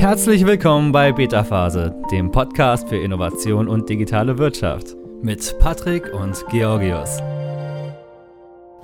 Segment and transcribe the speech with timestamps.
[0.00, 6.42] Herzlich willkommen bei Beta Phase, dem Podcast für Innovation und digitale Wirtschaft mit Patrick und
[6.50, 7.18] Georgios.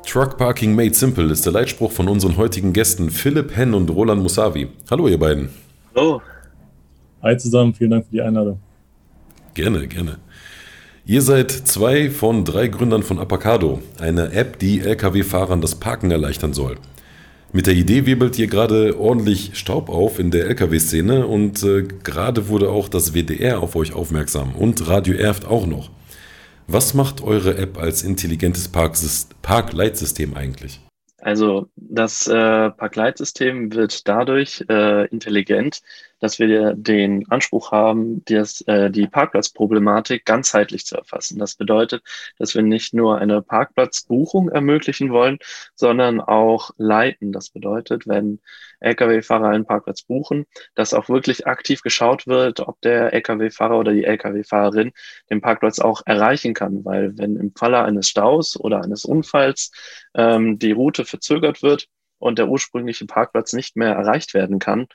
[0.07, 4.23] Truck Parking Made Simple ist der Leitspruch von unseren heutigen Gästen Philipp Henn und Roland
[4.23, 4.69] Musavi.
[4.91, 5.49] Hallo ihr beiden.
[5.95, 6.21] Hallo.
[7.23, 8.61] Hi zusammen, vielen Dank für die Einladung.
[9.55, 10.19] Gerne, gerne.
[11.07, 16.53] Ihr seid zwei von drei Gründern von Apacado, einer App, die Lkw-Fahrern das Parken erleichtern
[16.53, 16.77] soll.
[17.57, 22.49] Mit der Idee wirbelt ihr gerade ordentlich Staub auf in der Lkw-Szene und äh, gerade
[22.49, 25.89] wurde auch das WDR auf euch aufmerksam und Radio Erft auch noch.
[26.67, 30.83] Was macht eure App als intelligentes Parkleitsystem eigentlich?
[31.23, 35.81] Also das äh, Parkleitsystem wird dadurch äh, intelligent,
[36.21, 41.39] dass wir den Anspruch haben, das, äh, die Parkplatzproblematik ganzheitlich zu erfassen.
[41.39, 42.03] Das bedeutet,
[42.39, 45.39] dass wir nicht nur eine Parkplatzbuchung ermöglichen wollen,
[45.75, 47.33] sondern auch leiten.
[47.33, 48.41] Das bedeutet, wenn
[48.81, 54.05] Lkw-Fahrer einen Parkplatz buchen, dass auch wirklich aktiv geschaut wird, ob der Lkw-Fahrer oder die
[54.05, 54.93] Lkw-Fahrerin
[55.31, 56.85] den Parkplatz auch erreichen kann.
[56.85, 59.71] Weil wenn im Falle eines Staus oder eines Unfalls
[60.15, 64.87] ähm, die Route verzögert wird und der ursprüngliche Parkplatz nicht mehr erreicht werden kann,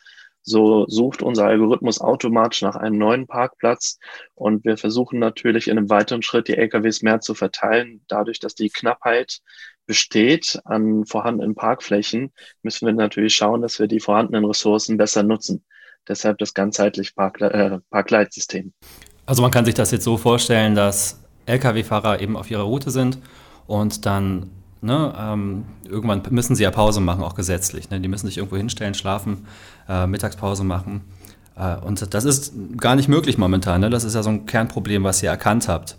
[0.44, 4.00] so sucht unser Algorithmus automatisch nach einem neuen Parkplatz
[4.34, 8.02] und wir versuchen natürlich in einem weiteren Schritt die LKWs mehr zu verteilen.
[8.08, 9.40] Dadurch, dass die Knappheit
[9.86, 12.32] besteht an vorhandenen Parkflächen,
[12.64, 15.64] müssen wir natürlich schauen, dass wir die vorhandenen Ressourcen besser nutzen.
[16.08, 18.74] Deshalb das ganzheitliche Parkle äh, Parkleitsystem.
[19.26, 23.20] Also man kann sich das jetzt so vorstellen, dass Lkw-Fahrer eben auf ihrer Route sind
[23.68, 24.50] und dann
[24.84, 27.92] Ne, ähm, irgendwann müssen sie ja Pause machen, auch gesetzlich.
[27.92, 28.00] Ne?
[28.00, 29.46] Die müssen sich irgendwo hinstellen, schlafen,
[29.88, 31.02] äh, Mittagspause machen.
[31.56, 33.82] Äh, und das ist gar nicht möglich momentan.
[33.82, 33.92] Ne?
[33.92, 35.98] Das ist ja so ein Kernproblem, was ihr erkannt habt.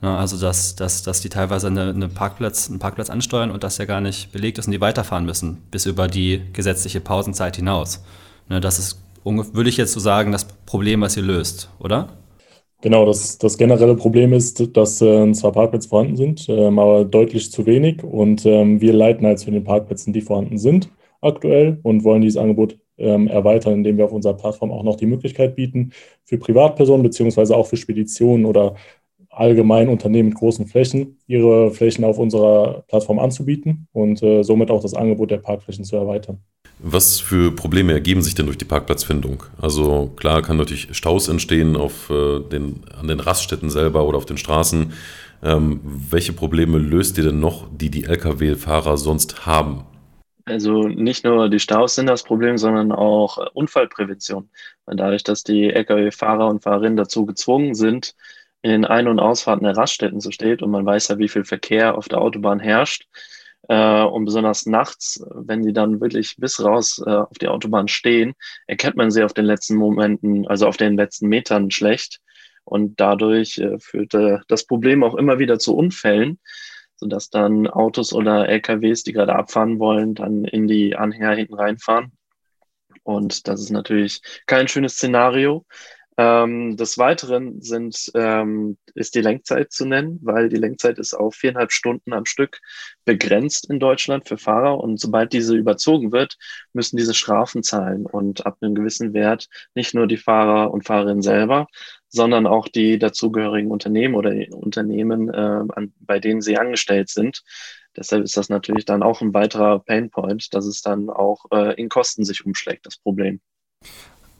[0.00, 0.16] Ne?
[0.16, 3.84] Also, dass, dass, dass die teilweise eine, eine Parkplatz, einen Parkplatz ansteuern und das ja
[3.84, 8.04] gar nicht belegt ist und die weiterfahren müssen, bis über die gesetzliche Pausenzeit hinaus.
[8.48, 8.60] Ne?
[8.60, 12.10] Das ist, würde ich jetzt so sagen, das Problem, was ihr löst, oder?
[12.82, 17.52] Genau, das, das generelle Problem ist, dass äh, zwar Parkplätze vorhanden sind, ähm, aber deutlich
[17.52, 18.02] zu wenig.
[18.02, 20.90] Und ähm, wir leiten halt zu den Parkplätzen, die vorhanden sind
[21.20, 25.06] aktuell und wollen dieses Angebot ähm, erweitern, indem wir auf unserer Plattform auch noch die
[25.06, 25.92] Möglichkeit bieten,
[26.24, 28.76] für Privatpersonen beziehungsweise auch für Speditionen oder
[29.30, 34.82] allgemein Unternehmen mit großen Flächen ihre Flächen auf unserer Plattform anzubieten und äh, somit auch
[34.82, 36.38] das Angebot der Parkflächen zu erweitern.
[36.82, 39.42] Was für Probleme ergeben sich denn durch die Parkplatzfindung?
[39.60, 44.26] Also klar kann natürlich Staus entstehen auf äh, den, an den Raststätten selber oder auf
[44.26, 44.92] den Straßen.
[45.42, 49.84] Ähm, welche Probleme löst ihr denn noch, die die Lkw-Fahrer sonst haben?
[50.46, 54.48] Also nicht nur die Staus sind das Problem, sondern auch Unfallprävention.
[54.86, 58.14] Weil dadurch, dass die Lkw-Fahrer und Fahrerinnen dazu gezwungen sind,
[58.62, 61.44] in den Ein- und Ausfahrten der Raststätten zu stehen und man weiß ja, wie viel
[61.44, 63.06] Verkehr auf der Autobahn herrscht,
[63.68, 68.34] äh, und besonders nachts, wenn sie dann wirklich bis raus äh, auf die Autobahn stehen,
[68.66, 72.20] erkennt man sie auf den letzten Momenten, also auf den letzten Metern schlecht.
[72.64, 76.40] Und dadurch äh, führte das Problem auch immer wieder zu Unfällen,
[76.96, 82.12] sodass dann Autos oder LKWs, die gerade abfahren wollen, dann in die Anhänger hinten reinfahren.
[83.04, 85.64] Und das ist natürlich kein schönes Szenario.
[86.20, 91.34] Ähm, des Weiteren sind, ähm, ist die Lenkzeit zu nennen, weil die Lenkzeit ist auf
[91.34, 92.60] viereinhalb Stunden am Stück
[93.06, 96.36] begrenzt in Deutschland für Fahrer und sobald diese überzogen wird,
[96.74, 101.22] müssen diese Strafen zahlen und ab einem gewissen Wert nicht nur die Fahrer und Fahrerinnen
[101.22, 101.68] selber,
[102.08, 107.42] sondern auch die dazugehörigen Unternehmen oder Unternehmen, äh, an, bei denen sie angestellt sind.
[107.96, 111.88] Deshalb ist das natürlich dann auch ein weiterer Painpoint, dass es dann auch äh, in
[111.88, 113.40] Kosten sich umschlägt, das Problem.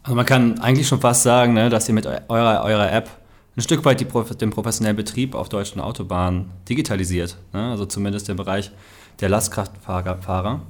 [0.03, 3.11] Also man kann eigentlich schon fast sagen, ne, dass ihr mit eurer, eurer App
[3.57, 4.07] ein Stück weit die,
[4.37, 7.37] den professionellen Betrieb auf deutschen Autobahnen digitalisiert.
[7.53, 7.71] Ne?
[7.71, 8.71] Also zumindest den Bereich
[9.21, 10.63] der Lastkraftfahrer.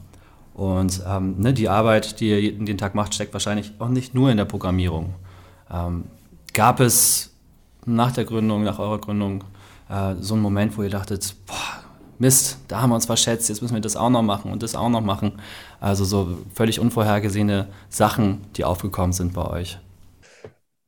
[0.54, 4.30] Und ähm, ne, die Arbeit, die ihr jeden Tag macht, steckt wahrscheinlich auch nicht nur
[4.30, 5.14] in der Programmierung.
[5.70, 6.04] Ähm,
[6.52, 7.32] gab es
[7.86, 9.44] nach der Gründung, nach eurer Gründung,
[9.88, 11.54] äh, so einen Moment, wo ihr dachtet, boah,
[12.20, 14.74] Mist, da haben wir uns verschätzt, jetzt müssen wir das auch noch machen und das
[14.74, 15.32] auch noch machen.
[15.80, 19.78] Also so völlig unvorhergesehene Sachen, die aufgekommen sind bei euch.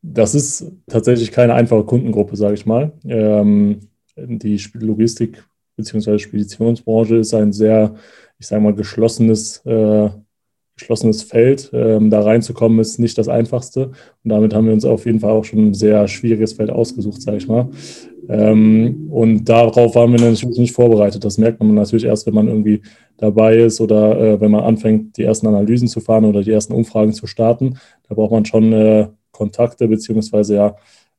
[0.02, 2.92] Das ist tatsächlich keine einfache Kundengruppe, sage ich mal.
[3.04, 3.80] Ähm,
[4.16, 5.42] die Logistik-
[5.76, 6.18] bzw.
[6.18, 7.94] Speditionsbranche ist ein sehr,
[8.38, 10.10] ich sage mal, geschlossenes, äh,
[10.76, 11.70] geschlossenes Feld.
[11.72, 13.92] Ähm, da reinzukommen ist nicht das Einfachste.
[14.24, 17.22] Und damit haben wir uns auf jeden Fall auch schon ein sehr schwieriges Feld ausgesucht,
[17.22, 17.68] sage ich mal.
[18.28, 21.24] Ähm, und darauf waren wir natürlich nicht vorbereitet.
[21.24, 22.82] Das merkt man natürlich erst, wenn man irgendwie
[23.16, 26.72] dabei ist oder äh, wenn man anfängt, die ersten Analysen zu fahren oder die ersten
[26.72, 27.78] Umfragen zu starten.
[28.08, 30.76] Da braucht man schon äh, Kontakte beziehungsweise ja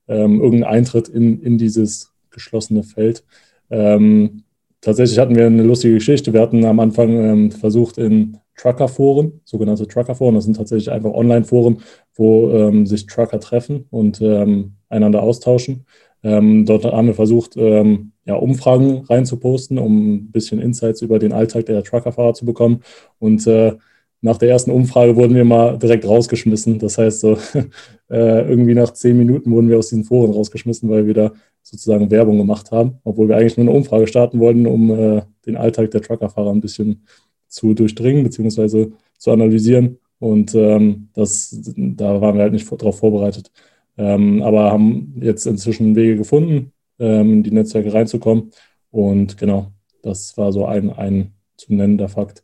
[0.07, 3.23] ähm, irgendeinen Eintritt in, in dieses geschlossene Feld.
[3.69, 4.43] Ähm,
[4.81, 6.33] tatsächlich hatten wir eine lustige Geschichte.
[6.33, 11.79] Wir hatten am Anfang ähm, versucht, in Trucker-Foren, sogenannte Trucker-Foren, das sind tatsächlich einfach Online-Foren,
[12.15, 15.85] wo ähm, sich Trucker treffen und ähm, einander austauschen.
[16.23, 21.33] Ähm, dort haben wir versucht, ähm, ja, Umfragen reinzuposten, um ein bisschen Insights über den
[21.33, 22.81] Alltag der Truckerfahrer zu bekommen.
[23.19, 23.73] Und äh,
[24.21, 26.79] nach der ersten Umfrage wurden wir mal direkt rausgeschmissen.
[26.79, 27.33] Das heißt, so
[28.09, 31.31] äh, irgendwie nach zehn Minuten wurden wir aus diesen Foren rausgeschmissen, weil wir da
[31.61, 35.57] sozusagen Werbung gemacht haben, obwohl wir eigentlich nur eine Umfrage starten wollten, um äh, den
[35.57, 37.05] Alltag der Truckerfahrer ein bisschen
[37.47, 38.91] zu durchdringen bzw.
[39.17, 39.97] zu analysieren.
[40.23, 43.51] Und ähm, das, da waren wir halt nicht darauf vorbereitet.
[43.97, 48.51] Ähm, aber haben jetzt inzwischen Wege gefunden, ähm, in die Netzwerke reinzukommen.
[48.89, 52.41] Und genau, das war so ein, ein zu nennender Fakt,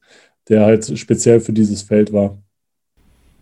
[0.50, 2.38] der halt speziell für dieses Feld war.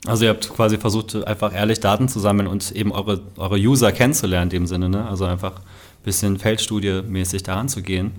[0.06, 3.92] Also ihr habt quasi versucht, einfach ehrlich Daten zu sammeln und eben eure, eure User
[3.92, 5.08] kennenzulernen in dem Sinne, ne?
[5.08, 8.12] Also einfach ein bisschen Feldstudie-mäßig daran zu gehen.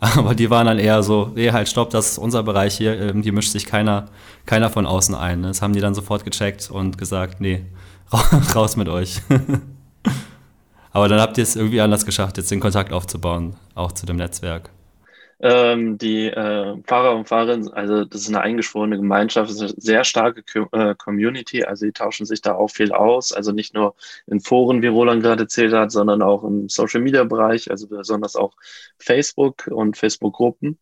[0.00, 3.22] Aber die waren dann eher so, nee, halt, stopp, das ist unser Bereich hier, ähm,
[3.22, 4.06] hier mischt sich keiner,
[4.44, 5.40] keiner von außen ein.
[5.40, 5.48] Ne?
[5.48, 7.64] Das haben die dann sofort gecheckt und gesagt, nee,
[8.54, 9.22] raus mit euch.
[10.92, 14.16] Aber dann habt ihr es irgendwie anders geschafft, jetzt den Kontakt aufzubauen, auch zu dem
[14.16, 14.70] Netzwerk.
[15.38, 20.04] Ähm, die äh, Fahrer und Fahrerinnen, also das ist eine eingeschworene Gemeinschaft, ist eine sehr
[20.04, 23.94] starke Co äh, Community, also die tauschen sich da auch viel aus, also nicht nur
[24.26, 28.34] in Foren, wie Roland gerade erzählt hat, sondern auch im Social Media Bereich, also besonders
[28.34, 28.54] auch
[28.98, 30.78] Facebook und Facebook-Gruppen.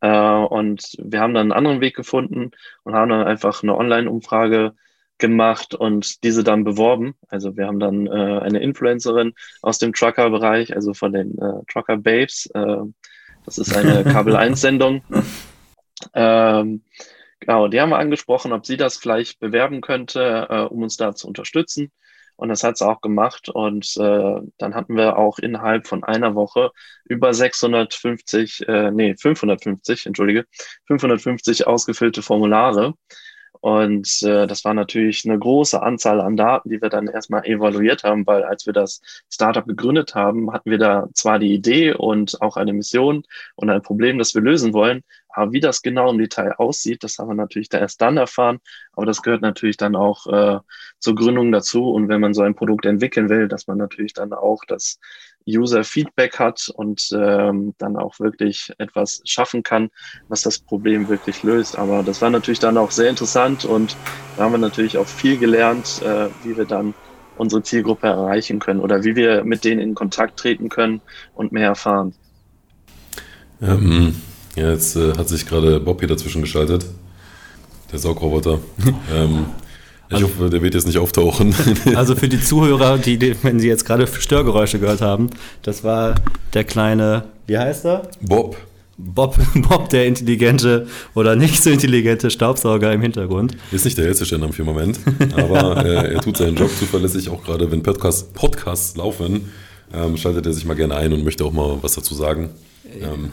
[0.00, 2.52] Äh, und wir haben dann einen anderen Weg gefunden
[2.84, 4.74] und haben dann einfach eine Online-Umfrage
[5.18, 7.14] gemacht und diese dann beworben.
[7.28, 8.10] Also wir haben dann äh,
[8.40, 12.78] eine Influencerin aus dem Trucker-Bereich, also von den äh, Trucker Babes, äh,
[13.50, 15.02] das ist eine Kabel 1-Sendung.
[16.14, 16.84] ähm,
[17.40, 21.16] genau, die haben wir angesprochen, ob sie das vielleicht bewerben könnte, äh, um uns da
[21.16, 21.90] zu unterstützen.
[22.36, 23.48] Und das hat sie auch gemacht.
[23.48, 26.70] Und äh, dann hatten wir auch innerhalb von einer Woche
[27.04, 30.44] über 650, äh, nee, 550, entschuldige,
[30.86, 32.94] 550 ausgefüllte Formulare.
[33.60, 38.04] Und äh, das war natürlich eine große Anzahl an Daten, die wir dann erstmal evaluiert
[38.04, 42.40] haben, weil als wir das Startup gegründet haben, hatten wir da zwar die Idee und
[42.40, 43.24] auch eine Mission
[43.56, 45.02] und ein Problem, das wir lösen wollen,
[45.32, 48.58] aber wie das genau im Detail aussieht, das haben wir natürlich da erst dann erfahren.
[48.92, 50.58] Aber das gehört natürlich dann auch äh,
[50.98, 51.90] zur Gründung dazu.
[51.90, 54.98] Und wenn man so ein Produkt entwickeln will, dass man natürlich dann auch das
[55.48, 59.90] User-Feedback hat und ähm, dann auch wirklich etwas schaffen kann,
[60.28, 61.78] was das Problem wirklich löst.
[61.78, 63.96] Aber das war natürlich dann auch sehr interessant und
[64.36, 66.94] da haben wir natürlich auch viel gelernt, äh, wie wir dann
[67.36, 71.00] unsere Zielgruppe erreichen können oder wie wir mit denen in Kontakt treten können
[71.34, 72.14] und mehr erfahren.
[73.62, 74.16] Ähm,
[74.56, 76.86] ja, jetzt äh, hat sich gerade Bob hier dazwischen geschaltet.
[77.92, 78.60] Der Saugroboter.
[79.12, 79.46] ähm,
[80.10, 81.54] ich also, hoffe, der wird jetzt nicht auftauchen.
[81.94, 85.30] also für die Zuhörer, die, die, wenn sie jetzt gerade Störgeräusche gehört haben,
[85.62, 86.16] das war
[86.52, 88.08] der kleine, wie heißt er?
[88.20, 88.56] Bob.
[88.98, 93.56] Bob, Bob, der intelligente oder nicht so intelligente Staubsauger im Hintergrund.
[93.70, 94.98] Ist nicht der hellste für den Moment,
[95.36, 99.48] aber äh, er tut seinen Job zuverlässig, auch gerade wenn Podcast, Podcasts laufen,
[99.94, 102.50] ähm, schaltet er sich mal gerne ein und möchte auch mal was dazu sagen.
[103.00, 103.30] Ähm,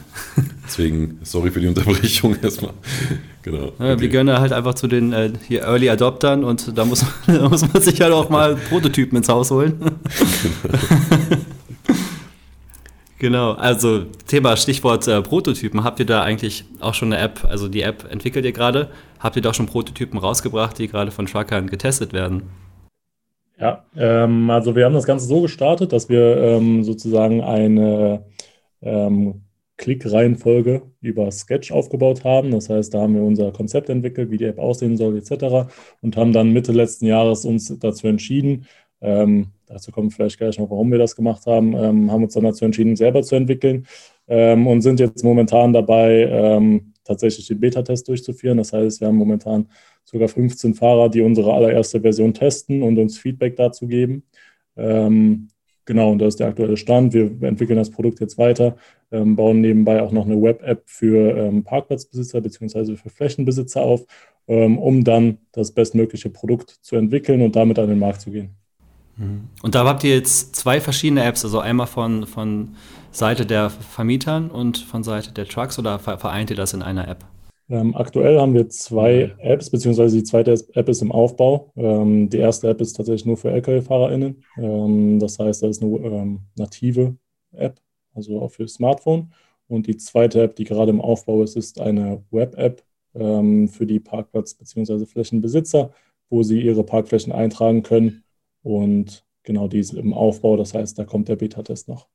[0.64, 2.72] deswegen, sorry für die Unterbrechung erstmal.
[3.50, 3.72] Genau.
[3.78, 4.00] Ja, okay.
[4.00, 7.66] Wir gehören halt einfach zu den äh, hier Early Adoptern und da muss, da muss
[7.72, 9.80] man sich halt auch mal Prototypen ins Haus holen.
[13.18, 15.82] genau, also Thema Stichwort äh, Prototypen.
[15.82, 18.90] Habt ihr da eigentlich auch schon eine App, also die App entwickelt ihr gerade?
[19.18, 22.42] Habt ihr da schon Prototypen rausgebracht, die gerade von Truckern getestet werden?
[23.58, 28.26] Ja, ähm, also wir haben das Ganze so gestartet, dass wir ähm, sozusagen eine
[28.82, 29.47] ähm,
[29.78, 32.50] Klickreihenfolge über Sketch aufgebaut haben.
[32.50, 35.70] Das heißt, da haben wir unser Konzept entwickelt, wie die App aussehen soll, etc.
[36.02, 38.66] Und haben dann Mitte letzten Jahres uns dazu entschieden,
[39.00, 42.44] ähm, dazu kommen vielleicht gleich noch, warum wir das gemacht haben, ähm, haben uns dann
[42.44, 43.86] dazu entschieden, selber zu entwickeln
[44.26, 48.58] ähm, und sind jetzt momentan dabei, ähm, tatsächlich den Beta-Test durchzuführen.
[48.58, 49.68] Das heißt, wir haben momentan
[50.04, 54.24] sogar 15 Fahrer, die unsere allererste Version testen und uns Feedback dazu geben.
[54.76, 55.48] Ähm,
[55.88, 57.14] Genau, und das ist der aktuelle Stand.
[57.14, 58.76] Wir entwickeln das Produkt jetzt weiter,
[59.10, 62.96] ähm, bauen nebenbei auch noch eine Web-App für ähm, Parkplatzbesitzer bzw.
[62.96, 64.04] für Flächenbesitzer auf,
[64.48, 68.50] ähm, um dann das bestmögliche Produkt zu entwickeln und damit an den Markt zu gehen.
[69.16, 69.48] Mhm.
[69.62, 72.74] Und da habt ihr jetzt zwei verschiedene Apps, also einmal von, von
[73.10, 77.24] Seite der Vermietern und von Seite der Trucks oder vereint ihr das in einer App?
[77.70, 81.70] Ähm, aktuell haben wir zwei Apps, beziehungsweise die zweite App ist im Aufbau.
[81.76, 84.42] Ähm, die erste App ist tatsächlich nur für Lkw-FahrerInnen.
[84.56, 87.16] Ähm, das heißt, das ist eine ähm, native
[87.52, 87.80] App,
[88.14, 89.32] also auch für Smartphone.
[89.68, 92.82] Und die zweite App, die gerade im Aufbau ist, ist eine Web-App
[93.14, 95.04] ähm, für die Parkplatz- bzw.
[95.04, 95.90] Flächenbesitzer,
[96.30, 98.24] wo sie ihre Parkflächen eintragen können.
[98.62, 102.08] Und genau die ist im Aufbau, das heißt, da kommt der Beta-Test noch.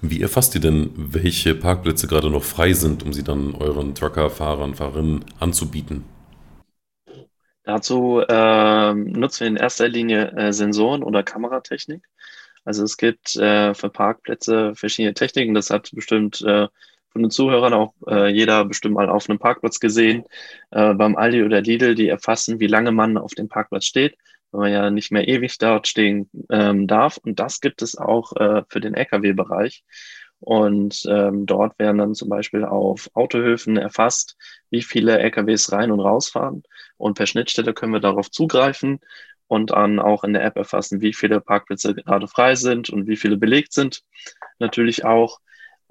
[0.00, 4.74] Wie erfasst ihr denn, welche Parkplätze gerade noch frei sind, um sie dann euren Trucker-Fahrern,
[4.74, 6.04] Fahrerinnen anzubieten?
[7.64, 12.02] Dazu äh, nutzen wir in erster Linie äh, Sensoren oder Kameratechnik.
[12.64, 15.54] Also es gibt äh, für Parkplätze verschiedene Techniken.
[15.54, 16.68] Das hat bestimmt äh,
[17.10, 20.24] von den Zuhörern auch äh, jeder bestimmt mal auf einem Parkplatz gesehen.
[20.70, 24.16] Äh, beim Aldi oder Lidl, die erfassen, wie lange man auf dem Parkplatz steht,
[24.52, 27.16] weil man ja nicht mehr ewig dort stehen ähm, darf.
[27.16, 29.82] Und das gibt es auch äh, für den Lkw-Bereich.
[30.38, 34.36] Und ähm, dort werden dann zum Beispiel auf Autohöfen erfasst,
[34.70, 36.64] wie viele LKWs rein und rausfahren.
[36.96, 39.00] Und per Schnittstelle können wir darauf zugreifen
[39.46, 43.16] und dann auch in der App erfassen, wie viele Parkplätze gerade frei sind und wie
[43.16, 44.02] viele belegt sind.
[44.58, 45.40] Natürlich auch.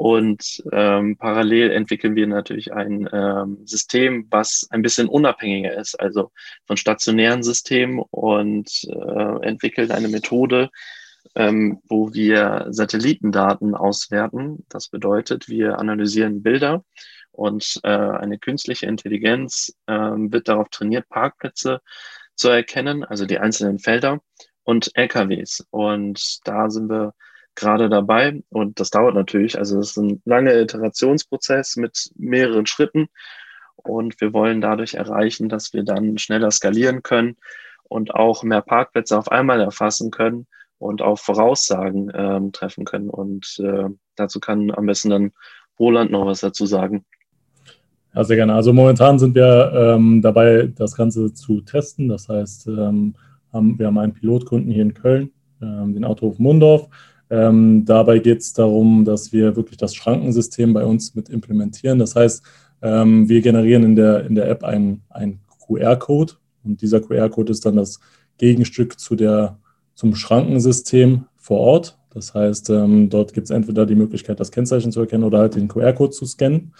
[0.01, 6.31] Und ähm, parallel entwickeln wir natürlich ein ähm, System, was ein bisschen unabhängiger ist, also
[6.65, 10.71] von stationären Systemen und äh, entwickeln eine Methode,
[11.35, 14.65] ähm, wo wir Satellitendaten auswerten.
[14.69, 16.83] Das bedeutet, wir analysieren Bilder
[17.31, 21.79] und äh, eine künstliche Intelligenz äh, wird darauf trainiert, Parkplätze
[22.33, 24.19] zu erkennen, also die einzelnen Felder
[24.63, 25.63] und LKWs.
[25.69, 27.13] Und da sind wir
[27.55, 28.41] gerade dabei.
[28.49, 29.57] Und das dauert natürlich.
[29.57, 33.07] Also es ist ein langer Iterationsprozess mit mehreren Schritten.
[33.75, 37.37] Und wir wollen dadurch erreichen, dass wir dann schneller skalieren können
[37.83, 43.09] und auch mehr Parkplätze auf einmal erfassen können und auch Voraussagen ähm, treffen können.
[43.09, 45.31] Und äh, dazu kann am besten dann
[45.79, 47.05] Roland noch was dazu sagen.
[48.13, 48.53] Ja, sehr gerne.
[48.53, 52.09] Also momentan sind wir ähm, dabei, das Ganze zu testen.
[52.09, 53.15] Das heißt, ähm,
[53.53, 55.31] haben, wir haben einen Pilotkunden hier in Köln,
[55.61, 56.89] ähm, den Autohof Mundorf.
[57.31, 61.97] Ähm, dabei geht es darum, dass wir wirklich das Schrankensystem bei uns mit implementieren.
[61.97, 62.43] Das heißt,
[62.81, 65.01] ähm, wir generieren in der, in der App einen,
[65.65, 66.33] QR-Code
[66.65, 68.01] und dieser QR-Code ist dann das
[68.37, 69.57] Gegenstück zu der,
[69.95, 71.97] zum Schrankensystem vor Ort.
[72.13, 75.55] Das heißt, ähm, dort gibt es entweder die Möglichkeit, das Kennzeichen zu erkennen oder halt
[75.55, 76.73] den QR-Code zu scannen.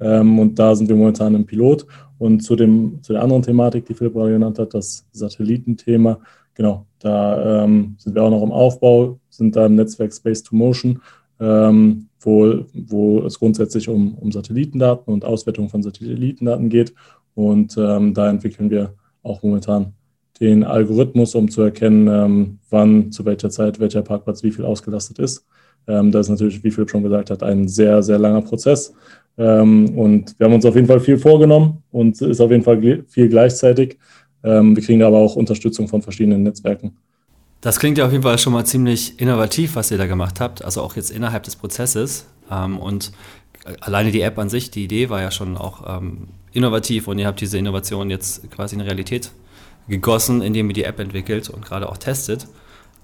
[0.00, 1.86] Ähm, und da sind wir momentan im Pilot.
[2.18, 6.20] Und zu, dem, zu der anderen Thematik, die Philipp genannt hat, das Satellitenthema,
[6.58, 10.54] genau, da ähm, sind wir auch noch im Aufbau, sind da im Netzwerk Space to
[10.54, 11.00] Motion,
[11.40, 16.92] ähm, wo, wo es grundsätzlich um, um Satellitendaten und Auswertung von Satellitendaten geht.
[17.34, 19.94] Und ähm, da entwickeln wir auch momentan
[20.40, 25.20] den Algorithmus, um zu erkennen, ähm, wann, zu welcher Zeit, welcher Parkplatz wie viel ausgelastet
[25.20, 25.46] ist.
[25.86, 28.92] Ähm, das ist natürlich, wie Philipp schon gesagt hat, ein sehr, sehr langer Prozess.
[29.36, 33.04] Ähm, und wir haben uns auf jeden Fall viel vorgenommen und ist auf jeden Fall
[33.06, 33.96] viel gleichzeitig.
[34.44, 36.96] Ähm, wir kriegen aber auch Unterstützung von verschiedenen Netzwerken.
[37.60, 40.64] Das klingt ja auf jeden Fall schon mal ziemlich innovativ, was ihr da gemacht habt,
[40.64, 42.26] also auch jetzt innerhalb des Prozesses.
[42.50, 43.12] Ähm, und
[43.80, 47.26] alleine die App an sich, die Idee war ja schon auch ähm, innovativ und ihr
[47.26, 49.32] habt diese Innovation jetzt quasi in Realität
[49.88, 52.46] gegossen, indem ihr die App entwickelt und gerade auch testet.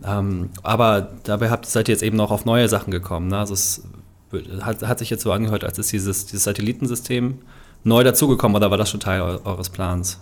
[0.02, 3.28] Aber dabei habt, seid ihr jetzt eben auch auf neue Sachen gekommen.
[3.28, 3.38] Ne?
[3.38, 3.82] Also es
[4.60, 7.38] hat, hat, sich jetzt so angehört, als ist dieses, dieses Satellitensystem
[7.84, 10.20] neu dazugekommen oder war das schon Teil eures Plans?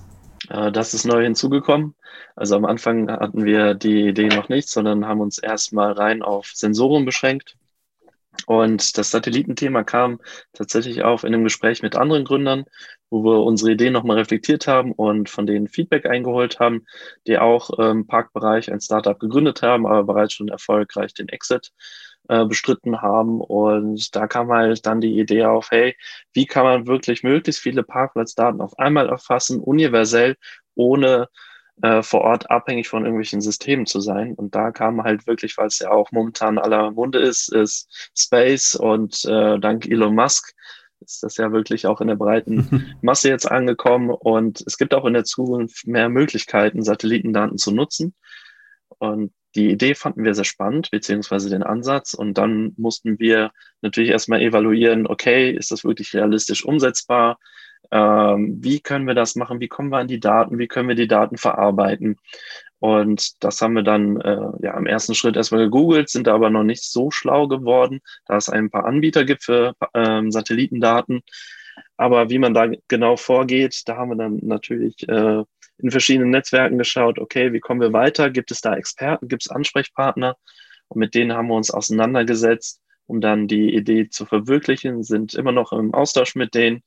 [0.51, 1.95] Äh, das ist neu hinzugekommen.
[2.37, 6.51] Also am Anfang hatten wir die Idee noch nicht, sondern haben uns erstmal rein auf
[6.55, 7.57] Sensoren beschränkt.
[8.47, 10.21] Und das Satellitenthema kam
[10.55, 12.65] tatsächlich auch in einem Gespräch mit anderen Gründern,
[13.11, 16.87] wo wir unsere Ideen nochmal reflektiert haben und von denen Feedback eingeholt haben,
[17.27, 21.73] die auch im Parkbereich ein Startup gegründet haben, aber bereits schon erfolgreich den Exit
[22.29, 23.41] äh, bestritten haben.
[23.41, 25.97] Und da kam halt dann die Idee auf, hey,
[26.33, 30.37] wie kann man wirklich möglichst viele Parkplatzdaten auf einmal erfassen, universell,
[30.75, 31.29] ohne
[31.83, 34.35] äh, vor Ort abhängig von irgendwelchen Systemen zu sein.
[34.35, 38.75] Und da kam halt wirklich, weil es ja auch momentan aller Munde ist, ist Space
[38.75, 40.53] und äh, dank Elon Musk
[41.01, 44.11] ist das ja wirklich auch in der breiten Masse jetzt angekommen.
[44.11, 48.15] Und es gibt auch in der Zukunft mehr Möglichkeiten, Satellitendaten zu nutzen.
[48.99, 52.15] Und die Idee fanden wir sehr spannend, beziehungsweise den Ansatz.
[52.15, 57.39] Und dann mussten wir natürlich erstmal evaluieren, okay, ist das wirklich realistisch umsetzbar?
[57.91, 59.61] Ähm, wie können wir das machen?
[59.61, 60.59] Wie kommen wir an die Daten?
[60.59, 62.17] Wie können wir die Daten verarbeiten?
[62.79, 66.65] Und das haben wir dann äh, ja im ersten Schritt erstmal gegoogelt, sind aber noch
[66.65, 71.23] nicht so schlau geworden, da es ein paar Anbieter gibt für ähm, Satellitendaten.
[71.97, 75.43] Aber wie man da genau vorgeht, da haben wir dann natürlich äh,
[75.79, 78.31] in verschiedenen Netzwerken geschaut, okay, wie kommen wir weiter?
[78.31, 79.29] Gibt es da Experten?
[79.29, 80.37] Gibt es Ansprechpartner?
[80.89, 85.53] Und mit denen haben wir uns auseinandergesetzt, um dann die Idee zu verwirklichen, sind immer
[85.53, 86.83] noch im Austausch mit denen,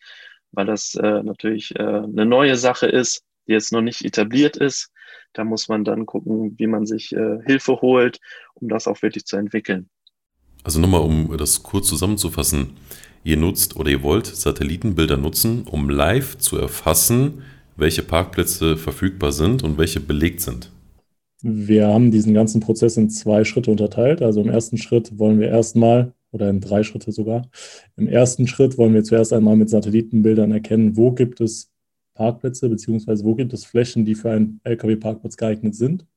[0.52, 4.92] weil das äh, natürlich äh, eine neue Sache ist, die jetzt noch nicht etabliert ist.
[5.34, 8.20] Da muss man dann gucken, wie man sich äh, Hilfe holt,
[8.54, 9.90] um das auch wirklich zu entwickeln.
[10.66, 12.72] Also nochmal, um das kurz zusammenzufassen.
[13.24, 17.44] Ihr nutzt oder ihr wollt Satellitenbilder nutzen, um live zu erfassen,
[17.78, 20.72] welche Parkplätze verfügbar sind und welche belegt sind?
[21.44, 24.24] Wir haben diesen ganzen Prozess in zwei Schritte unterteilt.
[24.24, 27.48] Also im ersten Schritt wollen wir erstmal oder in drei Schritte sogar.
[27.96, 31.70] Im ersten Schritt wollen wir zuerst einmal mit Satellitenbildern erkennen, wo gibt es
[32.16, 36.08] Parkplätze beziehungsweise wo gibt es Flächen, die für einen Lkw-Parkplatz geeignet sind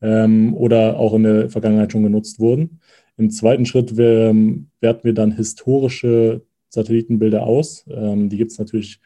[0.00, 2.80] ähm, oder auch in der Vergangenheit schon genutzt wurden.
[3.16, 7.84] Im zweiten Schritt werten wir dann historische Satellitenbilder aus.
[7.88, 9.00] Ähm, die gibt es natürlich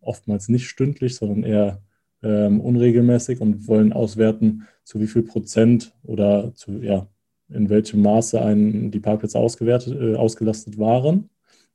[0.00, 1.82] oftmals nicht stündlich, sondern eher
[2.22, 7.06] ähm, unregelmäßig und wollen auswerten, zu wie viel Prozent oder zu, ja,
[7.48, 11.30] in welchem Maße ein, die Parkplätze ausgewertet, äh, ausgelastet waren.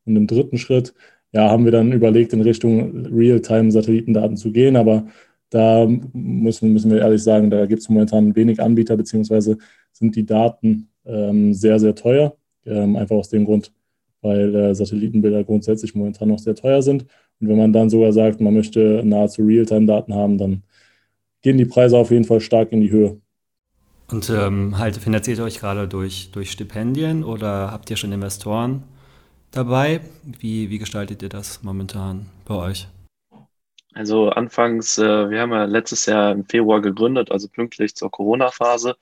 [0.05, 0.93] Und im dritten Schritt
[1.31, 5.07] ja, haben wir dann überlegt, in Richtung Real-Time-Satellitendaten zu gehen, aber
[5.49, 9.57] da müssen, müssen wir ehrlich sagen, da gibt es momentan wenig Anbieter, beziehungsweise
[9.91, 12.35] sind die Daten ähm, sehr, sehr teuer.
[12.65, 13.71] Ähm, einfach aus dem Grund,
[14.21, 17.05] weil äh, Satellitenbilder grundsätzlich momentan noch sehr teuer sind.
[17.39, 20.63] Und wenn man dann sogar sagt, man möchte nahezu Realtime-Daten haben, dann
[21.41, 23.21] gehen die Preise auf jeden Fall stark in die Höhe.
[24.11, 28.83] Und ähm, halt, finanziert ihr euch gerade durch, durch Stipendien oder habt ihr schon Investoren
[29.51, 30.01] dabei?
[30.39, 32.87] Wie, wie gestaltet ihr das momentan bei euch?
[33.93, 38.95] Also anfangs, äh, wir haben ja letztes Jahr im Februar gegründet, also pünktlich zur Corona-Phase.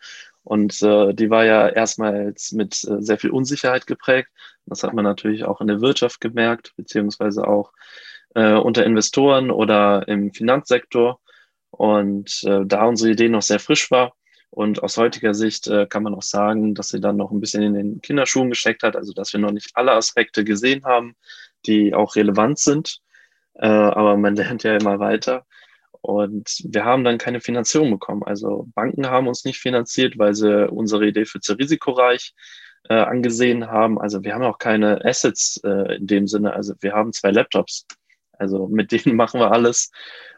[0.43, 4.29] Und äh, die war ja erstmals mit äh, sehr viel Unsicherheit geprägt.
[4.65, 7.71] Das hat man natürlich auch in der Wirtschaft gemerkt, beziehungsweise auch
[8.35, 11.19] äh, unter Investoren oder im Finanzsektor.
[11.71, 14.13] Und äh, da unsere Idee noch sehr frisch war
[14.53, 17.63] und aus heutiger Sicht äh, kann man auch sagen, dass sie dann noch ein bisschen
[17.63, 21.15] in den Kinderschuhen gesteckt hat, also dass wir noch nicht alle Aspekte gesehen haben,
[21.65, 22.99] die auch relevant sind.
[23.55, 25.47] Äh, aber man lernt ja immer weiter.
[26.03, 28.23] Und wir haben dann keine Finanzierung bekommen.
[28.23, 32.33] Also Banken haben uns nicht finanziert, weil sie unsere Idee für zu risikoreich
[32.89, 34.01] äh, angesehen haben.
[34.01, 36.51] Also wir haben auch keine Assets äh, in dem Sinne.
[36.51, 37.87] Also wir haben zwei Laptops.
[38.33, 39.91] Also mit denen machen wir alles.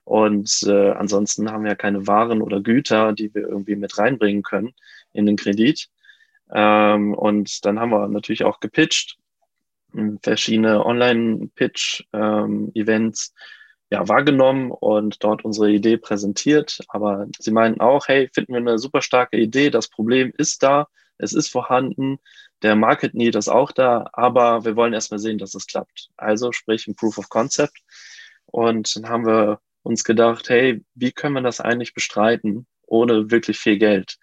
[0.03, 4.75] Und äh, ansonsten haben wir keine Waren oder Güter, die wir irgendwie mit reinbringen können
[5.13, 5.89] in den Kredit.
[6.53, 9.17] Ähm, und dann haben wir natürlich auch gepitcht,
[10.21, 13.39] verschiedene Online-Pitch-Events ähm,
[13.91, 16.79] ja, wahrgenommen und dort unsere Idee präsentiert.
[16.87, 20.87] Aber sie meinten auch, hey, finden wir eine super starke Idee, das Problem ist da,
[21.17, 22.17] es ist vorhanden,
[22.61, 26.09] der Market Need ist auch da, aber wir wollen erstmal sehen, dass es klappt.
[26.17, 27.77] Also sprich ein Proof of Concept.
[28.45, 33.59] Und dann haben wir uns gedacht, hey, wie können wir das eigentlich bestreiten, ohne wirklich
[33.59, 34.17] viel Geld?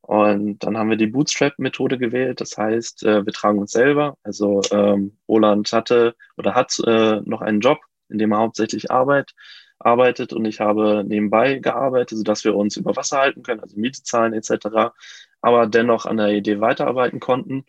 [0.00, 2.40] Und dann haben wir die Bootstrap-Methode gewählt.
[2.40, 4.16] Das heißt, äh, wir tragen uns selber.
[4.22, 9.34] Also ähm, Roland hatte oder hat äh, noch einen Job, in dem er hauptsächlich Arbeit,
[9.78, 14.02] arbeitet und ich habe nebenbei gearbeitet, sodass wir uns über Wasser halten können, also Miete
[14.02, 14.92] zahlen etc.,
[15.40, 17.64] aber dennoch an der Idee weiterarbeiten konnten.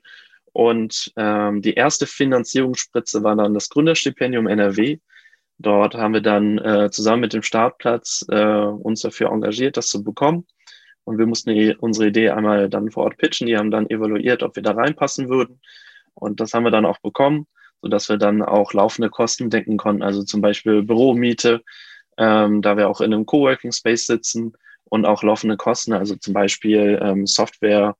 [0.51, 4.97] Und ähm, die erste Finanzierungsspritze war dann das Gründerstipendium NRW.
[5.59, 10.03] Dort haben wir dann äh, zusammen mit dem Startplatz äh, uns dafür engagiert, das zu
[10.03, 10.47] bekommen.
[11.03, 13.47] Und wir mussten die, unsere Idee einmal dann vor Ort pitchen.
[13.47, 15.61] Die haben dann evaluiert, ob wir da reinpassen würden.
[16.13, 17.47] Und das haben wir dann auch bekommen,
[17.81, 20.03] sodass wir dann auch laufende Kosten denken konnten.
[20.03, 21.61] Also zum Beispiel Büromiete,
[22.17, 24.53] ähm, da wir auch in einem Coworking Space sitzen
[24.85, 27.95] und auch laufende Kosten, also zum Beispiel ähm, Software,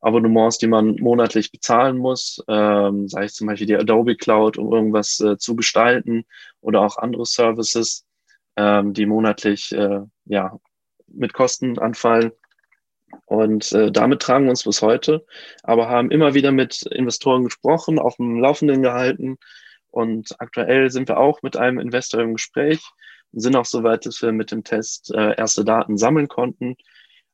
[0.00, 4.72] Abonnements, die man monatlich bezahlen muss, ähm, sei es zum Beispiel die Adobe Cloud, um
[4.72, 6.24] irgendwas äh, zu gestalten
[6.62, 8.06] oder auch andere Services,
[8.56, 10.58] ähm, die monatlich äh, ja,
[11.06, 12.32] mit Kosten anfallen.
[13.26, 15.24] Und äh, damit tragen wir uns bis heute,
[15.62, 19.38] aber haben immer wieder mit Investoren gesprochen, auf dem Laufenden gehalten.
[19.90, 22.80] Und aktuell sind wir auch mit einem Investor im Gespräch
[23.32, 26.76] und sind auch so weit, dass wir mit dem Test äh, erste Daten sammeln konnten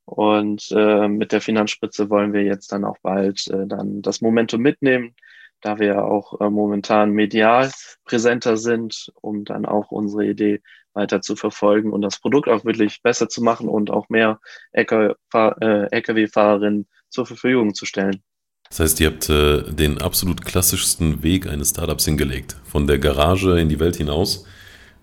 [0.06, 4.62] und äh, mit der Finanzspritze wollen wir jetzt dann auch bald äh, dann das Momentum
[4.62, 5.16] mitnehmen,
[5.60, 7.72] da wir auch äh, momentan medial
[8.04, 10.62] präsenter sind, um dann auch unsere Idee
[10.96, 14.40] weiter zu verfolgen und das Produkt auch wirklich besser zu machen und auch mehr
[14.72, 18.22] Lkw-Fahrerinnen äh, zur Verfügung zu stellen.
[18.68, 22.56] Das heißt, ihr habt äh, den absolut klassischsten Weg eines Startups hingelegt.
[22.64, 24.44] Von der Garage in die Welt hinaus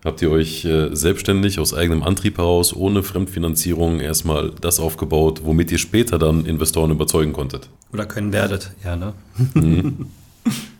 [0.04, 5.72] habt ihr euch äh, selbstständig aus eigenem Antrieb heraus, ohne Fremdfinanzierung, erstmal das aufgebaut, womit
[5.72, 7.70] ihr später dann Investoren überzeugen konntet.
[7.92, 9.14] Oder können werdet, ja, ne?
[9.54, 10.10] Mhm.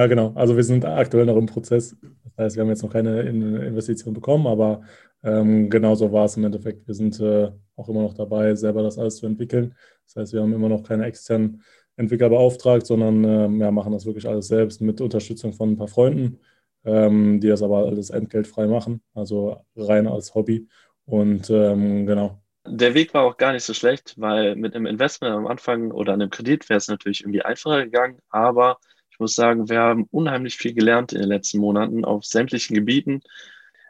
[0.00, 0.32] ja, genau.
[0.34, 1.96] Also wir sind aktuell noch im Prozess.
[2.24, 4.82] Das heißt, wir haben jetzt noch keine Investition bekommen, aber
[5.22, 6.86] ähm, genauso war es im Endeffekt.
[6.86, 9.74] Wir sind äh, auch immer noch dabei, selber das alles zu entwickeln.
[10.06, 11.62] Das heißt, wir haben immer noch keine externen
[11.96, 15.88] Entwickler beauftragt, sondern äh, ja, machen das wirklich alles selbst mit Unterstützung von ein paar
[15.88, 16.38] Freunden
[16.84, 20.68] ähm, die das aber alles entgeltfrei machen, also rein als Hobby.
[21.04, 22.40] Und ähm, genau.
[22.66, 26.12] Der Weg war auch gar nicht so schlecht, weil mit einem Investment am Anfang oder
[26.12, 28.78] einem Kredit wäre es natürlich irgendwie einfacher gegangen, aber
[29.18, 33.22] ich muss sagen, wir haben unheimlich viel gelernt in den letzten Monaten auf sämtlichen Gebieten.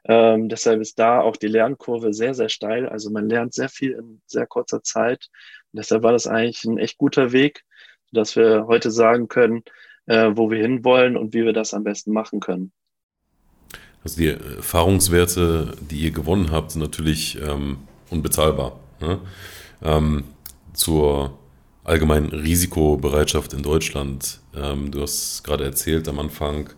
[0.04, 2.88] Ähm, deshalb ist da auch die Lernkurve sehr, sehr steil.
[2.88, 5.28] Also man lernt sehr viel in sehr kurzer Zeit.
[5.70, 7.62] Und deshalb war das eigentlich ein echt guter Weg,
[8.10, 9.64] dass wir heute sagen können,
[10.06, 12.72] äh, wo wir hinwollen und wie wir das am besten machen können.
[14.02, 18.80] Also die Erfahrungswerte, die ihr gewonnen habt, sind natürlich ähm, unbezahlbar.
[18.98, 19.20] Ne?
[19.82, 20.24] Ähm,
[20.72, 21.38] zur
[21.88, 24.40] allgemeinen Risikobereitschaft in Deutschland.
[24.54, 26.70] Ähm, du hast gerade erzählt am Anfang,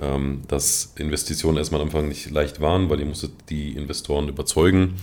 [0.00, 4.94] ähm, dass Investitionen erstmal am Anfang nicht leicht waren, weil ihr musstet die Investoren überzeugen.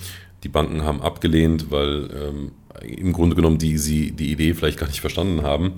[0.43, 4.87] Die Banken haben abgelehnt, weil ähm, im Grunde genommen die sie die Idee vielleicht gar
[4.87, 5.73] nicht verstanden haben.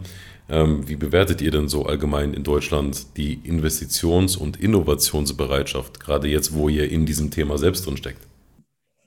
[0.50, 6.54] Ähm, wie bewertet ihr denn so allgemein in Deutschland die Investitions- und Innovationsbereitschaft, gerade jetzt,
[6.54, 8.28] wo ihr in diesem Thema selbst drin steckt?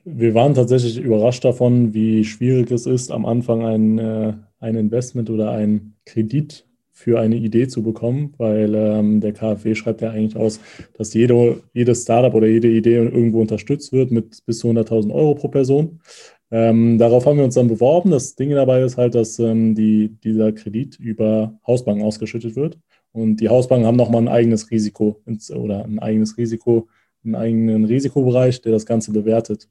[0.05, 5.31] Wir waren tatsächlich überrascht davon, wie schwierig es ist, am Anfang ein, äh, ein Investment
[5.31, 10.37] oder ein Kredit für eine Idee zu bekommen, weil ähm, der KfW schreibt ja eigentlich
[10.37, 10.61] aus,
[10.97, 15.35] dass jede, jedes Startup oder jede Idee irgendwo unterstützt wird mit bis zu 100.000 Euro
[15.35, 16.01] pro Person.
[16.51, 18.11] Ähm, darauf haben wir uns dann beworben.
[18.11, 22.79] Das Ding dabei ist halt, dass ähm, die, dieser Kredit über Hausbanken ausgeschüttet wird.
[23.13, 26.89] Und die Hausbanken haben nochmal ein eigenes Risiko ins, oder ein eigenes Risiko,
[27.25, 29.69] einen eigenen Risikobereich, der das Ganze bewertet.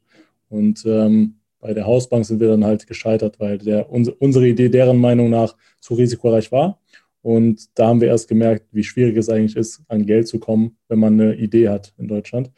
[0.49, 4.99] Und ähm, bei der Hausbank sind wir dann halt gescheitert, weil der, unsere Idee deren
[4.99, 6.79] Meinung nach zu risikoreich war.
[7.23, 10.77] Und da haben wir erst gemerkt, wie schwierig es eigentlich ist, an Geld zu kommen,
[10.89, 12.51] wenn man eine Idee hat in Deutschland.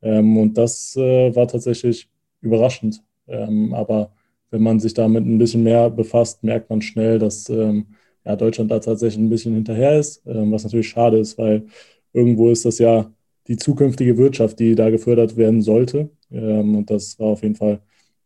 [0.00, 2.08] Ähm, und das äh, war tatsächlich
[2.40, 4.14] überraschend, ähm, aber
[4.50, 7.88] wenn man sich damit ein bisschen mehr befasst, merkt man schnell, dass ähm,
[8.24, 11.66] Deutschland da tatsächlich ein bisschen hinterher ist, was natürlich schade ist, weil
[12.14, 13.12] irgendwo ist das ja
[13.46, 16.08] die zukünftige Wirtschaft, die da gefördert werden sollte.
[16.30, 17.80] Und das war auf jeden Fall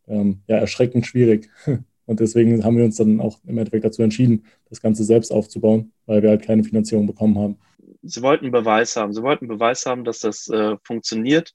[0.09, 1.49] ähm, ja, erschreckend schwierig.
[2.05, 5.93] Und deswegen haben wir uns dann auch im Endeffekt dazu entschieden, das Ganze selbst aufzubauen,
[6.07, 7.59] weil wir halt keine Finanzierung bekommen haben.
[8.01, 9.13] Sie wollten Beweis haben.
[9.13, 11.53] Sie wollten Beweis haben, dass das äh, funktioniert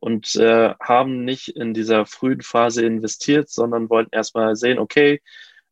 [0.00, 5.20] und äh, haben nicht in dieser frühen Phase investiert, sondern wollten erstmal sehen, okay,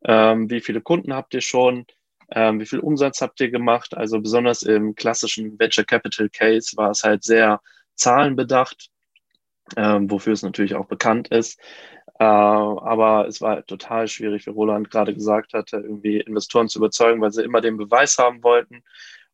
[0.05, 1.85] ähm, wie viele Kunden habt ihr schon,
[2.31, 3.97] ähm, wie viel Umsatz habt ihr gemacht.
[3.97, 7.61] Also besonders im klassischen Venture Capital Case war es halt sehr
[7.97, 8.90] zahlenbedacht,
[9.77, 11.59] ähm, wofür es natürlich auch bekannt ist.
[12.18, 17.20] Äh, aber es war total schwierig, wie Roland gerade gesagt hatte, irgendwie Investoren zu überzeugen,
[17.20, 18.83] weil sie immer den Beweis haben wollten.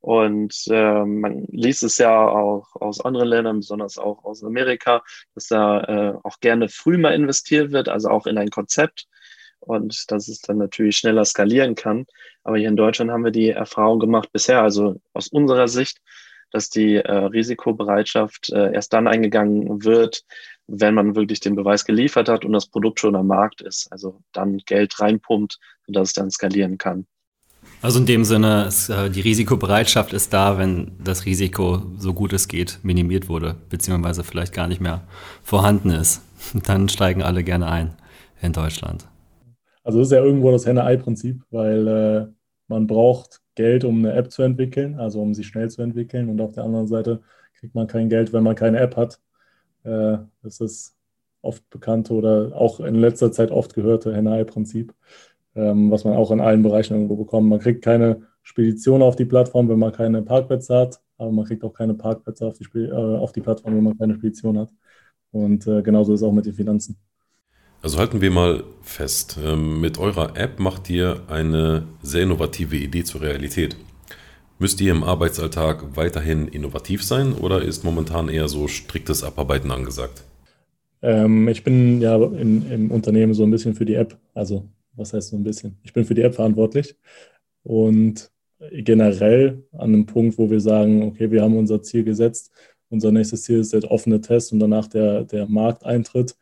[0.01, 5.03] Und äh, man liest es ja auch aus anderen Ländern, besonders auch aus Amerika,
[5.35, 9.09] dass da äh, auch gerne früh mal investiert wird, also auch in ein Konzept
[9.59, 12.07] und dass es dann natürlich schneller skalieren kann.
[12.45, 15.99] Aber hier in Deutschland haben wir die Erfahrung gemacht bisher, also aus unserer Sicht,
[16.57, 20.25] dass die äh, Risikobereitschaft äh, erst dann eingegangen wird,
[20.67, 23.93] wenn man wirklich den Beweis geliefert hat und das Produkt schon am Markt ist.
[23.93, 27.07] Also dann Geld reinpumpt, sodass es dann skalieren kann.
[27.83, 32.33] Also in dem Sinne, es, äh, die Risikobereitschaft ist da, wenn das Risiko so gut
[32.33, 35.07] es geht minimiert wurde, beziehungsweise vielleicht gar nicht mehr
[35.43, 36.23] vorhanden ist.
[36.67, 37.91] Dann steigen alle gerne ein
[38.41, 39.07] in Deutschland.
[39.85, 42.27] Also das ist ja irgendwo das Henne-Ei-Prinzip, weil äh,
[42.67, 46.29] man braucht Geld, um eine App zu entwickeln, also um sie schnell zu entwickeln.
[46.29, 47.23] Und auf der anderen Seite
[47.59, 49.21] kriegt man kein Geld, wenn man keine App hat.
[49.85, 50.97] Äh, das ist
[51.43, 54.95] oft bekannte oder auch in letzter Zeit oft gehörte Henne-Ei-Prinzip
[55.57, 57.49] ähm, was man auch in allen Bereichen irgendwo bekommt.
[57.49, 61.65] Man kriegt keine Spedition auf die Plattform, wenn man keine Parkplätze hat, aber man kriegt
[61.65, 64.73] auch keine Parkplätze auf die, äh, auf die Plattform, wenn man keine Spedition hat.
[65.33, 66.97] Und äh, genauso ist es auch mit den Finanzen.
[67.87, 73.05] Also halten wir mal fest, ähm, mit eurer App macht ihr eine sehr innovative Idee
[73.05, 73.77] zur Realität.
[74.59, 80.25] Müsst ihr im Arbeitsalltag weiterhin innovativ sein oder ist momentan eher so striktes Abarbeiten angesagt?
[81.01, 85.13] Ähm, ich bin ja in, im Unternehmen so ein bisschen für die App, also was
[85.13, 85.79] heißt so ein bisschen?
[85.85, 86.97] Ich bin für die App verantwortlich
[87.63, 88.33] und
[88.73, 92.51] generell an einem Punkt, wo wir sagen, okay, wir haben unser Ziel gesetzt.
[92.89, 96.35] Unser nächstes Ziel ist der offene Test und danach der, der Markteintritt.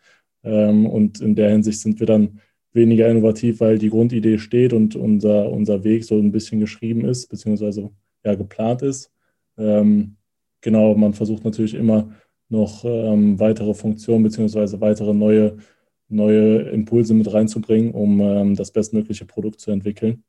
[0.45, 2.41] Ähm, und in der Hinsicht sind wir dann
[2.73, 7.29] weniger innovativ, weil die Grundidee steht und unser, unser Weg so ein bisschen geschrieben ist,
[7.29, 7.91] beziehungsweise
[8.25, 9.11] ja geplant ist.
[9.57, 10.17] Ähm,
[10.61, 12.13] genau, man versucht natürlich immer
[12.49, 15.59] noch ähm, weitere Funktionen beziehungsweise weitere neue
[16.09, 20.23] neue Impulse mit reinzubringen, um das bestmögliche Produkt zu entwickeln.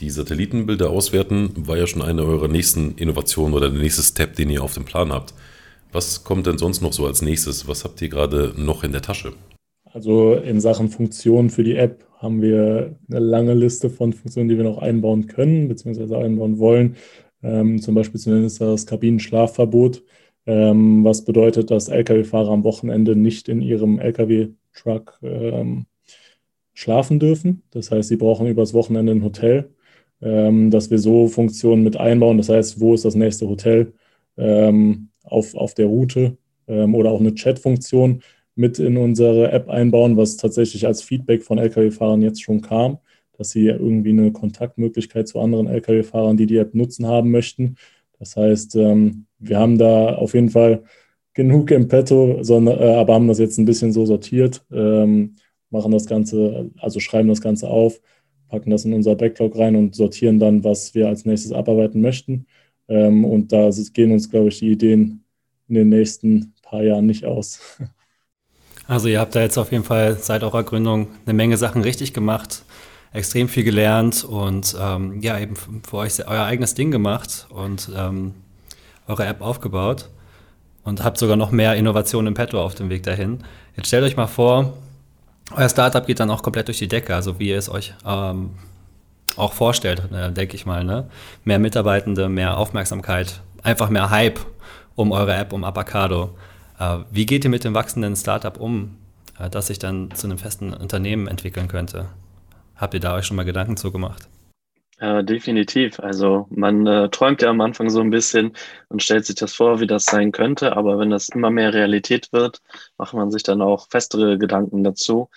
[0.00, 4.50] Die Satellitenbilder auswerten war ja schon eine eurer nächsten Innovationen oder der nächste Step, den
[4.50, 5.34] ihr auf dem Plan habt.
[5.92, 7.68] Was kommt denn sonst noch so als nächstes?
[7.68, 9.34] Was habt ihr gerade noch in der Tasche?
[9.84, 14.56] Also in Sachen Funktionen für die App haben wir eine lange Liste von Funktionen, die
[14.56, 16.16] wir noch einbauen können bzw.
[16.16, 16.96] einbauen wollen.
[17.42, 20.02] Ähm, zum Beispiel zumindest das Kabinenschlafverbot,
[20.46, 25.84] ähm, was bedeutet, dass Lkw-Fahrer am Wochenende nicht in ihrem Lkw Truck ähm,
[26.72, 27.62] schlafen dürfen.
[27.70, 29.70] Das heißt, sie brauchen übers Wochenende ein Hotel,
[30.22, 32.38] ähm, dass wir so Funktionen mit einbauen.
[32.38, 33.92] Das heißt, wo ist das nächste Hotel
[34.38, 36.36] ähm, auf, auf der Route
[36.68, 38.22] ähm, oder auch eine Chat-Funktion
[38.54, 42.98] mit in unsere App einbauen, was tatsächlich als Feedback von Lkw-Fahrern jetzt schon kam,
[43.38, 47.76] dass sie irgendwie eine Kontaktmöglichkeit zu anderen Lkw-Fahrern, die die App nutzen haben möchten.
[48.18, 50.84] Das heißt, ähm, wir haben da auf jeden Fall
[51.34, 55.36] genug im Petto, sondern, äh, aber haben das jetzt ein bisschen so sortiert, ähm,
[55.70, 58.00] machen das Ganze, also schreiben das Ganze auf,
[58.48, 62.46] packen das in unser Backlog rein und sortieren dann, was wir als nächstes abarbeiten möchten.
[62.88, 65.24] Ähm, und da gehen uns, glaube ich, die Ideen
[65.68, 67.60] in den nächsten paar Jahren nicht aus.
[68.88, 72.12] Also ihr habt da jetzt auf jeden Fall seit eurer Gründung eine Menge Sachen richtig
[72.12, 72.64] gemacht,
[73.12, 78.34] extrem viel gelernt und ähm, ja, eben für euch euer eigenes Ding gemacht und ähm,
[79.06, 80.10] eure App aufgebaut
[80.82, 83.38] und habt sogar noch mehr Innovationen im Petto auf dem Weg dahin.
[83.76, 84.76] Jetzt stellt euch mal vor,
[85.56, 88.50] euer Startup geht dann auch komplett durch die Decke, also wie ihr es euch ähm,
[89.36, 90.84] auch vorstellt, äh, denke ich mal.
[90.84, 91.08] Ne?
[91.44, 94.40] Mehr Mitarbeitende, mehr Aufmerksamkeit, einfach mehr Hype
[94.94, 96.30] um eure App, um Apacado.
[96.78, 98.96] Äh, wie geht ihr mit dem wachsenden Startup um,
[99.38, 102.06] äh, das sich dann zu einem festen Unternehmen entwickeln könnte?
[102.76, 104.28] Habt ihr da euch schon mal Gedanken zu gemacht?
[105.02, 105.98] Äh, definitiv.
[105.98, 108.52] Also man äh, träumt ja am Anfang so ein bisschen
[108.88, 112.32] und stellt sich das vor, wie das sein könnte, aber wenn das immer mehr Realität
[112.32, 112.62] wird,
[112.98, 115.28] macht man sich dann auch festere Gedanken dazu,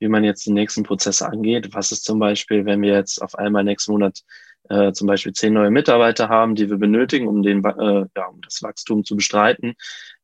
[0.00, 1.72] wie man jetzt die nächsten Prozesse angeht.
[1.72, 4.22] Was ist zum Beispiel, wenn wir jetzt auf einmal nächsten Monat
[4.68, 8.40] äh, zum Beispiel zehn neue Mitarbeiter haben, die wir benötigen, um, den, äh, ja, um
[8.40, 9.74] das Wachstum zu bestreiten?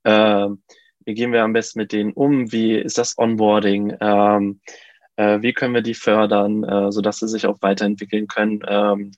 [0.02, 0.48] Äh,
[1.04, 2.50] wie gehen wir am besten mit denen um?
[2.50, 3.96] Wie ist das Onboarding?
[4.00, 4.60] Ähm,
[5.16, 8.60] äh, wie können wir die fördern, äh, sodass sie sich auch weiterentwickeln können?
[8.66, 9.12] Ähm,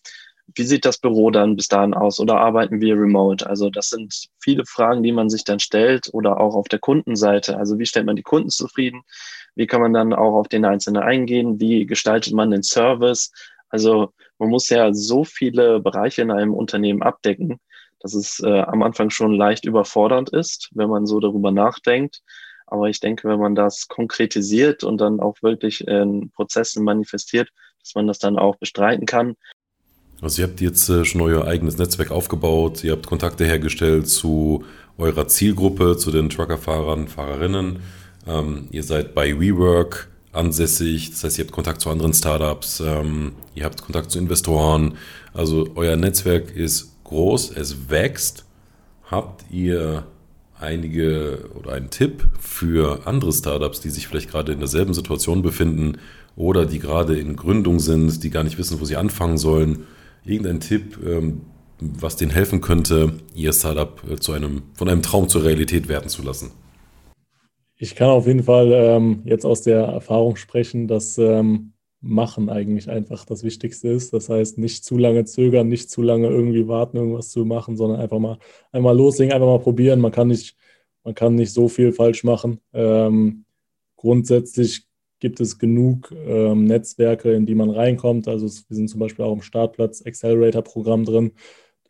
[0.54, 3.46] wie sieht das Büro dann bis dahin aus oder arbeiten wir remote?
[3.46, 7.58] Also das sind viele Fragen, die man sich dann stellt oder auch auf der Kundenseite.
[7.58, 9.02] Also wie stellt man die Kunden zufrieden?
[9.54, 11.61] Wie kann man dann auch auf den Einzelnen eingehen?
[11.61, 13.32] Wie gestaltet man den Service?
[13.68, 17.61] Also man muss ja so viele Bereiche in einem Unternehmen abdecken,
[18.00, 22.22] dass es äh, am Anfang schon leicht überfordernd ist, wenn man so darüber nachdenkt.
[22.66, 27.50] Aber ich denke, wenn man das konkretisiert und dann auch wirklich in Prozessen manifestiert,
[27.82, 29.37] dass man das dann auch bestreiten kann.
[30.20, 34.64] Also ihr habt jetzt äh, schon euer eigenes Netzwerk aufgebaut, ihr habt Kontakte hergestellt zu
[34.96, 37.78] eurer Zielgruppe, zu den Truckerfahrern, Fahrerinnen.
[38.26, 43.33] Ähm, ihr seid bei WeWork ansässig, das heißt, ihr habt Kontakt zu anderen Startups, ähm,
[43.54, 44.94] ihr habt Kontakt zu Investoren.
[45.33, 48.44] Also euer Netzwerk ist groß, es wächst.
[49.11, 50.04] Habt ihr
[50.59, 55.98] einige oder einen Tipp für andere Startups, die sich vielleicht gerade in derselben Situation befinden
[56.35, 59.87] oder die gerade in Gründung sind, die gar nicht wissen, wo sie anfangen sollen?
[60.24, 61.42] Irgendein Tipp, ähm,
[61.81, 66.09] was denen helfen könnte, ihr Startup äh, zu einem, von einem Traum zur Realität werden
[66.09, 66.50] zu lassen?
[67.76, 72.88] Ich kann auf jeden Fall ähm, jetzt aus der Erfahrung sprechen, dass ähm, Machen eigentlich
[72.88, 74.12] einfach das Wichtigste ist.
[74.12, 78.00] Das heißt, nicht zu lange zögern, nicht zu lange irgendwie warten, irgendwas zu machen, sondern
[78.00, 78.38] einfach mal
[78.70, 80.00] einmal loslegen, einfach mal probieren.
[80.00, 80.57] Man kann nicht,
[81.02, 82.61] man kann nicht so viel falsch machen.
[82.72, 83.44] Ähm,
[83.96, 84.88] grundsätzlich
[85.20, 88.28] gibt es genug ähm, Netzwerke, in die man reinkommt.
[88.28, 91.33] Also wir sind zum Beispiel auch im Startplatz Accelerator-Programm drin.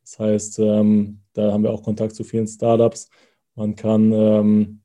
[0.01, 3.11] Das heißt, ähm, da haben wir auch Kontakt zu vielen Startups.
[3.55, 4.81] Man kann ähm,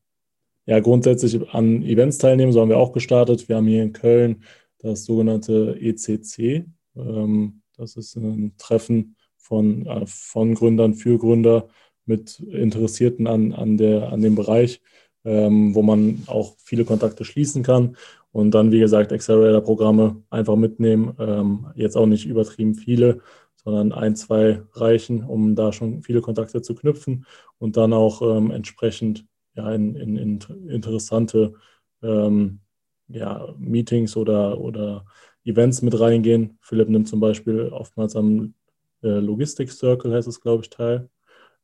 [0.66, 3.48] ja grundsätzlich an Events teilnehmen, so haben wir auch gestartet.
[3.48, 4.44] Wir haben hier in Köln
[4.80, 6.66] das sogenannte ECC.
[6.96, 11.70] Ähm, das ist ein Treffen von, äh, von Gründern für Gründer
[12.06, 14.82] mit Interessierten an, an, der, an dem Bereich,
[15.24, 17.96] ähm, wo man auch viele Kontakte schließen kann.
[18.34, 21.16] Und dann, wie gesagt, Accelerator-Programme einfach mitnehmen.
[21.20, 23.22] Ähm, jetzt auch nicht übertrieben viele,
[23.64, 27.26] sondern ein, zwei reichen, um da schon viele Kontakte zu knüpfen
[27.60, 31.54] und dann auch ähm, entsprechend ja, in, in, in interessante
[32.02, 32.60] ähm,
[33.08, 35.06] ja, Meetings oder, oder
[35.46, 36.58] Events mit reingehen.
[36.62, 38.56] Philipp nimmt zum Beispiel oftmals am
[39.04, 41.08] äh, Logistik Circle, heißt es, glaube ich, teil,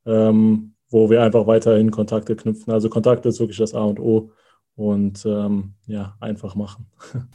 [0.05, 2.71] ähm, wo wir einfach weiterhin Kontakte knüpfen.
[2.71, 4.32] Also Kontakte ist wirklich das A und O
[4.80, 6.86] und ähm, ja, einfach machen.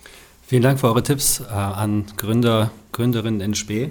[0.42, 3.90] Vielen Dank für eure Tipps äh, an Gründer, Gründerinnen in Spee.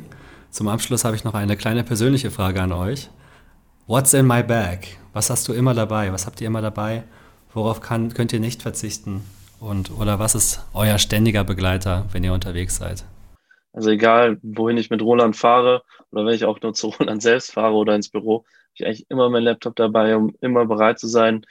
[0.49, 3.09] Zum Abschluss habe ich noch eine kleine persönliche Frage an euch.
[3.85, 4.79] What's in my bag?
[5.13, 6.11] Was hast du immer dabei?
[6.11, 7.03] Was habt ihr immer dabei?
[7.53, 9.21] Worauf kann, könnt ihr nicht verzichten?
[9.59, 13.05] Und, oder was ist euer ständiger Begleiter, wenn ihr unterwegs seid?
[13.71, 17.51] Also egal, wohin ich mit Roland fahre oder wenn ich auch nur zu Roland selbst
[17.51, 21.07] fahre oder ins Büro, habe ich eigentlich immer meinen Laptop dabei, um immer bereit zu
[21.07, 21.45] sein,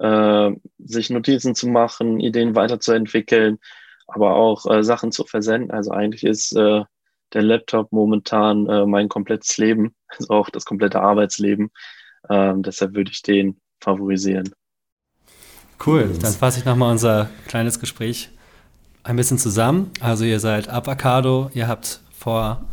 [0.00, 3.58] äh, sich Notizen zu machen, Ideen weiterzuentwickeln,
[4.06, 5.70] aber auch äh, Sachen zu versenden.
[5.70, 6.82] Also eigentlich ist äh,
[7.32, 11.70] der Laptop momentan äh, mein komplettes Leben, also auch das komplette Arbeitsleben.
[12.28, 14.52] Ähm, deshalb würde ich den favorisieren.
[15.84, 18.30] Cool, dann fasse ich nochmal unser kleines Gespräch
[19.02, 19.90] ein bisschen zusammen.
[20.00, 22.64] Also ihr seid Avocado, ihr habt vor,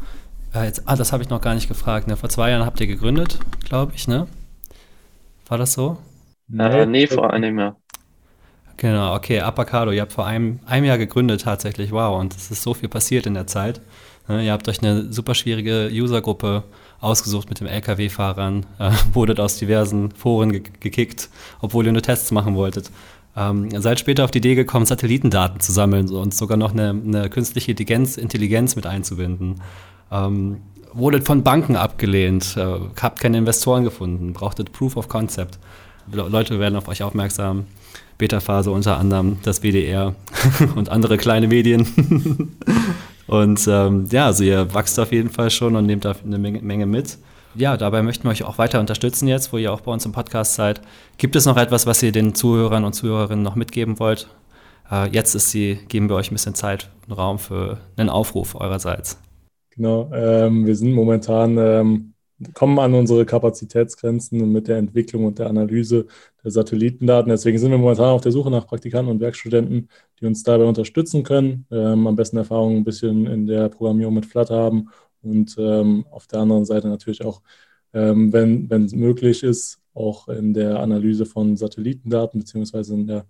[0.55, 2.17] äh, jetzt, ah, das habe ich noch gar nicht gefragt, ne?
[2.17, 4.27] vor zwei Jahren habt ihr gegründet, glaube ich, ne?
[5.47, 5.97] War das so?
[6.53, 7.75] Nee, äh, nee vor einem Jahr.
[8.77, 12.63] Genau, okay, Apacado, ihr habt vor einem, einem Jahr gegründet tatsächlich, wow, und es ist
[12.63, 13.81] so viel passiert in der Zeit.
[14.27, 16.63] ihr habt euch eine super schwierige Usergruppe
[16.99, 21.29] ausgesucht mit den LKW-Fahrern, äh, wurdet aus diversen Foren ge gekickt,
[21.61, 22.91] obwohl ihr nur Tests machen wolltet.
[23.35, 27.29] Ähm, seid später auf die Idee gekommen, Satellitendaten zu sammeln und sogar noch eine, eine
[27.29, 29.61] künstliche Intelligenz, Intelligenz mit einzubinden.
[30.11, 30.61] Ähm,
[30.93, 35.57] wurdet von Banken abgelehnt, äh, habt keine Investoren gefunden, brauchtet Proof of Concept.
[36.11, 37.65] Leute werden auf euch aufmerksam.
[38.17, 40.15] Beta-Phase unter anderem das WDR
[40.75, 41.87] und andere kleine Medien.
[43.27, 46.85] und ähm, ja, also ihr wachst auf jeden Fall schon und nehmt da eine Menge,
[46.85, 47.17] mit.
[47.55, 50.11] Ja, dabei möchten wir euch auch weiter unterstützen jetzt, wo ihr auch bei uns im
[50.11, 50.81] Podcast seid.
[51.17, 54.27] Gibt es noch etwas, was ihr den Zuhörern und Zuhörerinnen noch mitgeben wollt?
[54.89, 58.55] Äh, jetzt ist sie, geben wir euch ein bisschen Zeit und Raum für einen Aufruf
[58.55, 59.19] eurerseits.
[59.75, 62.12] Genau, ähm, wir sind momentan ähm,
[62.53, 66.07] kommen an unsere Kapazitätsgrenzen mit der Entwicklung und der Analyse
[66.43, 67.29] der Satellitendaten.
[67.29, 71.23] Deswegen sind wir momentan auf der Suche nach Praktikanten und Werkstudenten, die uns dabei unterstützen
[71.23, 74.89] können, ähm, am besten Erfahrungen ein bisschen in der Programmierung mit Flutter haben
[75.21, 77.41] und ähm, auf der anderen Seite natürlich auch,
[77.93, 83.25] ähm, wenn es möglich ist, auch in der Analyse von Satellitendaten beziehungsweise in der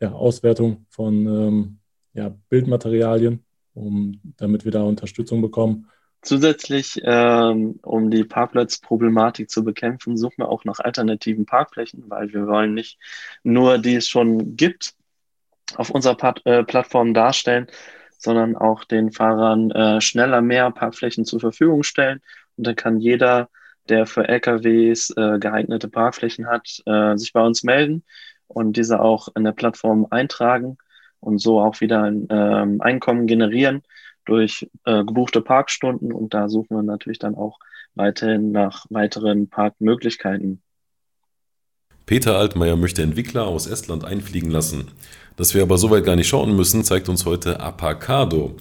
[0.00, 1.78] ja, Auswertung von ähm,
[2.14, 3.44] ja, Bildmaterialien,
[3.74, 5.88] um, damit wir da Unterstützung bekommen.
[6.22, 12.46] Zusätzlich, ähm, um die Parkplatzproblematik zu bekämpfen, suchen wir auch nach alternativen Parkflächen, weil wir
[12.46, 12.98] wollen nicht
[13.42, 14.94] nur die es schon gibt
[15.74, 17.66] auf unserer Pat äh, Plattform darstellen,
[18.18, 22.20] sondern auch den Fahrern äh, schneller mehr Parkflächen zur Verfügung stellen.
[22.56, 23.48] Und dann kann jeder,
[23.88, 28.04] der für LKWs äh, geeignete Parkflächen hat, äh, sich bei uns melden
[28.46, 30.78] und diese auch in der Plattform eintragen
[31.18, 33.82] und so auch wieder ein ähm, Einkommen generieren
[34.24, 37.58] durch äh, gebuchte Parkstunden und da suchen wir natürlich dann auch
[37.94, 40.62] weiterhin nach weiteren Parkmöglichkeiten.
[42.06, 44.90] Peter Altmaier möchte Entwickler aus Estland einfliegen lassen.
[45.36, 48.56] Dass wir aber so weit gar nicht schauen müssen, zeigt uns heute Apacado,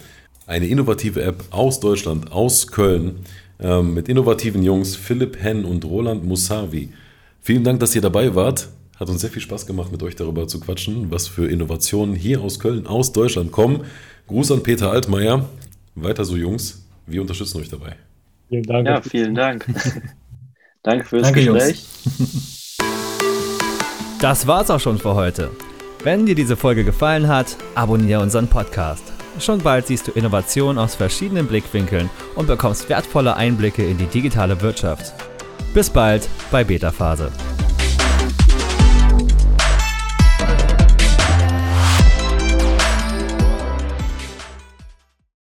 [0.48, 3.20] eine innovative App aus Deutschland, aus Köln,
[3.60, 6.94] äh, mit innovativen Jungs Philipp Henn und Roland Musavi.
[7.40, 8.70] Vielen Dank, dass ihr dabei wart.
[9.02, 12.40] Hat uns sehr viel Spaß gemacht, mit euch darüber zu quatschen, was für Innovationen hier
[12.42, 13.84] aus Köln, aus Deutschland kommen.
[14.28, 15.50] Gruß an Peter Altmaier.
[15.96, 16.86] Weiter so, Jungs.
[17.08, 17.96] Wir unterstützen euch dabei.
[18.50, 18.88] Vielen Dank.
[18.88, 19.66] Ja, vielen Dank.
[20.84, 21.84] Danke fürs Danke, Gespräch.
[22.20, 22.78] Jungs.
[24.20, 25.50] Das war's auch schon für heute.
[26.04, 29.02] Wenn dir diese Folge gefallen hat, abonniere unseren Podcast.
[29.40, 34.62] Schon bald siehst du Innovationen aus verschiedenen Blickwinkeln und bekommst wertvolle Einblicke in die digitale
[34.62, 35.16] Wirtschaft.
[35.74, 37.32] Bis bald bei Beta Phase.